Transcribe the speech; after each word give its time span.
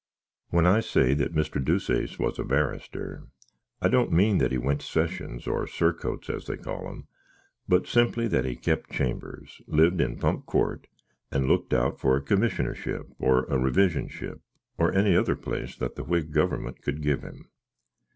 When 0.49 0.65
I 0.65 0.79
say 0.79 1.13
that 1.13 1.35
Mr. 1.35 1.63
Deuceace 1.63 2.17
was 2.17 2.39
a 2.39 2.43
barrystir, 2.43 3.27
I 3.83 3.87
don't 3.87 4.11
mean 4.11 4.39
that 4.39 4.51
he 4.51 4.57
went 4.57 4.81
sesshums 4.81 5.45
or 5.45 5.67
surcoats 5.67 6.27
(as 6.27 6.47
they 6.47 6.57
call 6.57 6.89
'em), 6.89 7.05
but 7.69 7.85
simply 7.85 8.27
that 8.27 8.43
he 8.43 8.55
kep 8.55 8.87
chambers, 8.87 9.61
lived 9.67 10.01
in 10.01 10.17
Pump 10.17 10.47
Court, 10.47 10.87
and 11.31 11.45
looked 11.45 11.71
out 11.71 11.99
for 11.99 12.17
a 12.17 12.21
commitionarship, 12.25 13.11
or 13.19 13.43
a 13.43 13.59
revisinship, 13.59 14.39
or 14.75 14.91
any 14.91 15.15
other 15.15 15.35
place 15.35 15.75
that 15.75 15.93
the 15.95 16.03
Wig 16.03 16.33
guwyment 16.33 16.81
could 16.81 17.03
give 17.03 17.21
him. 17.21 17.45